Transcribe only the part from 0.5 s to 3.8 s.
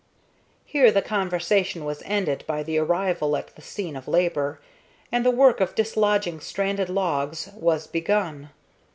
Here the conversation was ended by the arrival at the